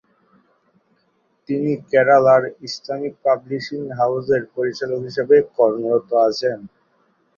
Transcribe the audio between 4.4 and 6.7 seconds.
পরিচালক হিসেবে কর্মরত আছেন।